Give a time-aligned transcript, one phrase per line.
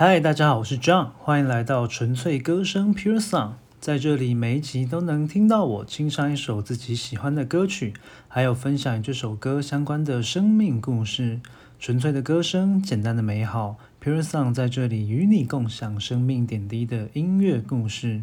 [0.00, 3.54] 嗨，大家好，我是 John，欢迎来到纯粹歌声 Pure Song。
[3.80, 7.94] 在这里，每一集都能听到我清唱一首自己喜欢的歌曲，
[8.28, 11.40] 还有分享这首歌相关的生命故事。
[11.80, 18.22] 纯粹的歌声，简单的美好，Pure Song 在这里与你共享生命点滴的音乐故事。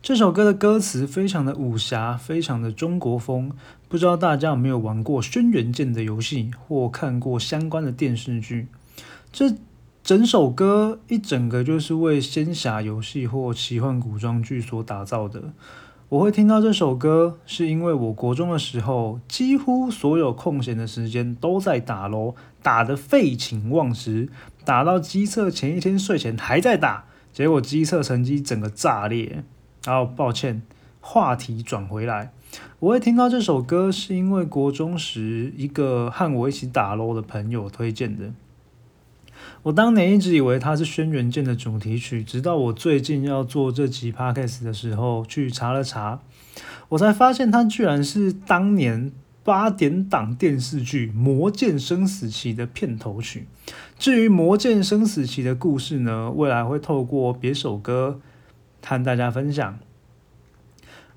[0.00, 3.52] 这首歌的歌词非常的武侠，非常的中国风。
[3.86, 8.68] 不知道大家有没有玩过《轩辕剑》的游戏，或看过相关的电视剧？
[9.30, 9.54] 这
[10.06, 15.52] 整首歌一整个就是为仙侠游戏或奇幻古装剧所打造的。
[16.10, 24.28] 我会听到这首歌，是因为我国中的时候，几乎所有空闲的时间都在打咯，打得废寝忘食，
[24.64, 29.42] 打到机测前一天睡前还在打，结果机测成绩整个炸裂。
[29.84, 30.62] 然后抱歉，
[31.00, 32.30] 话题转回来。
[32.78, 38.30] 我会听到这首歌，是因为国中时一个和我一起打 LO 的朋友推荐的。
[39.66, 46.20] 我当年一直以为它是《轩辕剑》的主题曲，直到我最近要做这集 podcast 的时候去查了查，
[46.90, 49.10] 我才发现它居然是当年
[49.42, 53.48] 八点档电视剧《魔剑生死棋》的片头曲。
[53.98, 58.20] 至于《魔剑生死棋》的故事呢，未来会透过别首歌
[58.84, 59.80] 和大家分享。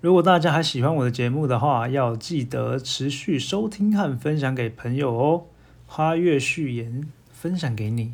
[0.01, 5.43] 如果大家还喜欢我的节目的话，要记得持续收听和分享给朋友哦。
[5.85, 8.13] 花月序言分享给你。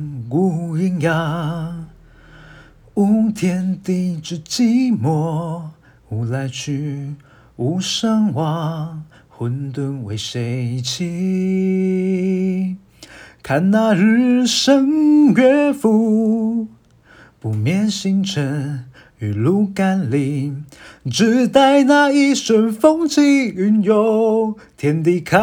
[0.31, 1.87] 无阴阳，
[2.93, 5.63] 无天地之寂寞，
[6.07, 7.15] 无来去，
[7.57, 12.77] 无生亡，混沌为谁起？
[13.43, 16.69] 看那日升月浮，
[17.41, 18.85] 不灭星辰，
[19.19, 20.63] 雨露甘霖，
[21.11, 25.37] 只待那一瞬风起云涌，天地开。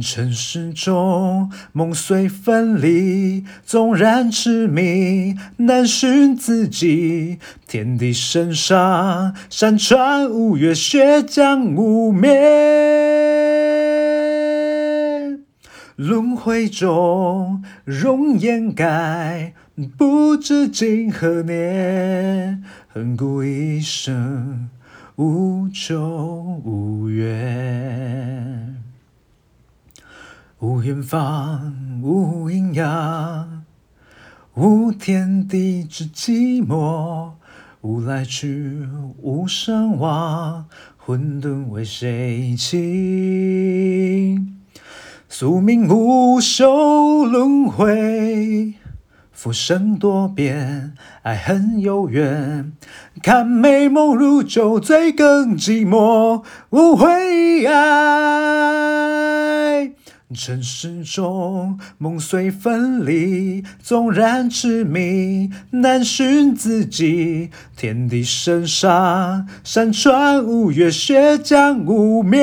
[0.00, 7.38] 尘世中，梦随分离，纵然痴迷，难寻自己。
[7.66, 12.30] 天地身上，山川五岳，血浆无眠。
[15.96, 19.52] 轮回中，容颜改，
[19.98, 22.62] 不知今何年。
[22.88, 24.70] 恨故一生，
[25.16, 27.79] 无求无怨。
[30.62, 31.72] 无远方，
[32.02, 33.64] 无阴阳，
[34.52, 37.30] 无天地之寂寞，
[37.80, 38.86] 无来去，
[39.22, 40.66] 无生亡，
[40.98, 44.38] 混沌为谁起？
[45.30, 48.74] 宿命无休轮回，
[49.32, 52.74] 浮生多变，爱恨有缘。
[53.22, 58.90] 看美梦如酒醉，更寂寞无悔爱。
[60.32, 67.50] 尘世中，梦随分离，纵然痴迷，难寻自己。
[67.76, 72.40] 天地生杀，山川无月，血江无眠。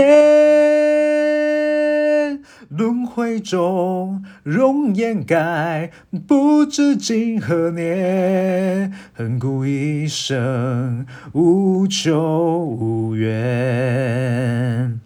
[2.69, 5.91] 轮回中，容颜改，
[6.27, 8.91] 不知今何年。
[9.13, 14.99] 恨故一生，无求无怨。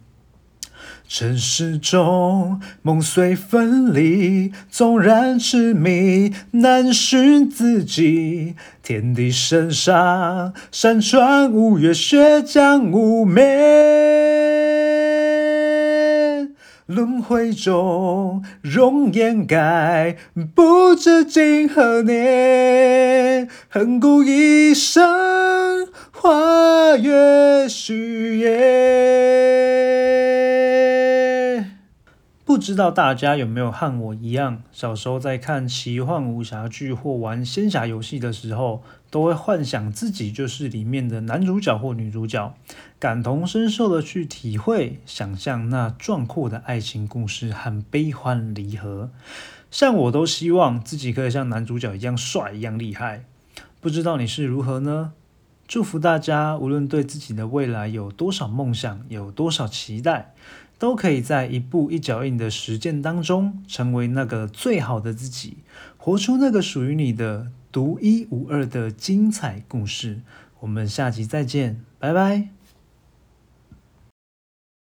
[1.13, 8.55] 尘世中，梦随分离，纵然痴迷，难寻自己。
[8.81, 13.43] 天地身上，山川五月，血浆无灭。
[16.85, 20.15] 轮回中，容颜改，
[20.55, 23.49] 不知今何年。
[23.67, 28.90] 恨故一生，花月虚夜。
[32.61, 42.53] 不知道大家有没有和我一样，小时候在看奇幻武侠剧或玩仙侠游戏的时候，都会幻想自己就是里面的男主角或女主角，
[42.99, 49.09] 感同身受的去体会、想象那壮阔的爱情故事和悲欢离合。
[49.71, 53.25] 像我都希望自己可以像男主角一样帅、一样厉害。
[53.79, 55.13] 不知道你是如何呢？
[55.71, 60.33] 祝福大家，无论对自己的未来有多少梦想，有多少期待。
[60.77, 65.59] 都可以在一步一脚印的实践当中，成为那个最好的自己，
[65.95, 70.19] 活出那个属于你的独一无二的精彩故事。
[70.59, 72.49] 我们下集再见，拜拜。